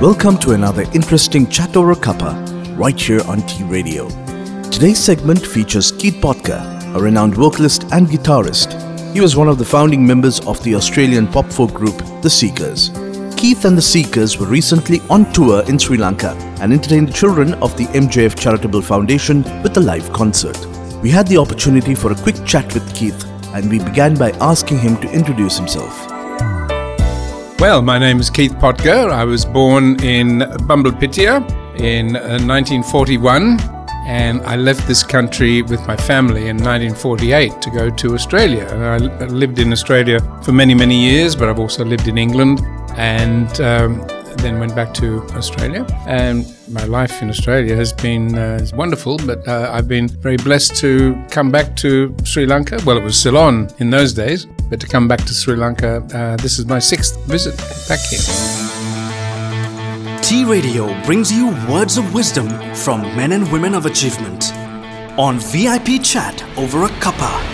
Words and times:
Welcome 0.00 0.38
to 0.38 0.50
another 0.50 0.82
interesting 0.92 1.48
chat 1.48 1.76
over 1.76 1.94
cuppa 1.94 2.34
right 2.76 3.00
here 3.00 3.20
on 3.28 3.40
T 3.46 3.62
Radio. 3.62 4.08
Today's 4.64 4.98
segment 4.98 5.46
features 5.46 5.92
Keith 5.92 6.14
Potger, 6.14 6.60
a 6.96 7.00
renowned 7.00 7.36
vocalist 7.36 7.84
and 7.92 8.08
guitarist. 8.08 8.74
He 9.14 9.20
was 9.20 9.36
one 9.36 9.48
of 9.48 9.56
the 9.56 9.64
founding 9.64 10.04
members 10.04 10.40
of 10.46 10.62
the 10.64 10.74
Australian 10.74 11.28
pop 11.28 11.46
folk 11.46 11.72
group 11.72 11.96
The 12.22 12.28
Seekers. 12.28 12.90
Keith 13.36 13.64
and 13.64 13.78
The 13.78 13.82
Seekers 13.82 14.36
were 14.36 14.46
recently 14.46 15.00
on 15.10 15.32
tour 15.32 15.62
in 15.68 15.78
Sri 15.78 15.96
Lanka 15.96 16.32
and 16.60 16.72
entertained 16.72 17.08
the 17.08 17.12
children 17.12 17.54
of 17.54 17.76
the 17.76 17.84
MJF 17.86 18.36
Charitable 18.36 18.82
Foundation 18.82 19.44
with 19.62 19.76
a 19.76 19.80
live 19.80 20.12
concert. 20.12 20.58
We 21.02 21.10
had 21.10 21.28
the 21.28 21.38
opportunity 21.38 21.94
for 21.94 22.10
a 22.10 22.16
quick 22.16 22.44
chat 22.44 22.74
with 22.74 22.94
Keith 22.96 23.24
and 23.54 23.70
we 23.70 23.78
began 23.78 24.16
by 24.16 24.32
asking 24.40 24.80
him 24.80 24.96
to 25.02 25.12
introduce 25.12 25.56
himself. 25.56 26.13
Well, 27.64 27.80
my 27.80 27.98
name 27.98 28.20
is 28.20 28.28
Keith 28.28 28.52
Potger. 28.56 29.10
I 29.10 29.24
was 29.24 29.46
born 29.46 29.98
in 30.04 30.40
Bambalapitiya 30.68 31.36
in 31.80 32.14
uh, 32.14 32.36
1941 32.44 33.58
and 34.06 34.42
I 34.42 34.56
left 34.56 34.86
this 34.86 35.02
country 35.02 35.62
with 35.62 35.80
my 35.86 35.96
family 35.96 36.48
in 36.48 36.58
1948 36.58 37.62
to 37.62 37.70
go 37.70 37.88
to 37.88 38.12
Australia. 38.12 38.66
And 38.66 38.84
I 38.84 39.24
lived 39.28 39.60
in 39.60 39.72
Australia 39.72 40.20
for 40.42 40.52
many, 40.52 40.74
many 40.74 40.94
years, 40.94 41.34
but 41.34 41.48
I've 41.48 41.58
also 41.58 41.86
lived 41.86 42.06
in 42.06 42.18
England 42.18 42.60
and 42.98 43.48
um, 43.62 44.06
then 44.36 44.60
went 44.60 44.74
back 44.74 44.92
to 44.94 45.22
Australia. 45.30 45.86
And 46.06 46.54
my 46.68 46.84
life 46.84 47.22
in 47.22 47.30
Australia 47.30 47.74
has 47.76 47.94
been 47.94 48.36
uh, 48.36 48.66
wonderful, 48.74 49.16
but 49.24 49.48
uh, 49.48 49.70
I've 49.72 49.88
been 49.88 50.08
very 50.08 50.36
blessed 50.36 50.76
to 50.82 51.16
come 51.30 51.50
back 51.50 51.76
to 51.76 52.14
Sri 52.24 52.44
Lanka. 52.44 52.78
Well, 52.84 52.98
it 52.98 53.02
was 53.02 53.16
Ceylon 53.18 53.70
in 53.78 53.88
those 53.88 54.12
days, 54.12 54.46
but 54.74 54.80
to 54.80 54.88
come 54.88 55.06
back 55.06 55.20
to 55.20 55.32
Sri 55.32 55.54
Lanka, 55.54 56.02
uh, 56.12 56.36
this 56.38 56.58
is 56.58 56.66
my 56.66 56.80
sixth 56.80 57.16
visit 57.26 57.56
back 57.88 58.00
here. 58.00 58.18
T 60.20 60.44
Radio 60.44 60.86
brings 61.04 61.30
you 61.30 61.50
words 61.70 61.96
of 61.96 62.12
wisdom 62.12 62.48
from 62.74 63.02
men 63.16 63.30
and 63.30 63.50
women 63.52 63.72
of 63.74 63.86
achievement 63.86 64.52
on 65.16 65.38
VIP 65.38 66.02
Chat 66.02 66.42
over 66.58 66.86
a 66.86 66.88
cuppa. 66.98 67.53